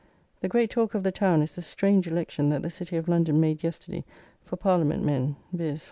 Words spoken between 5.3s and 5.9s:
viz.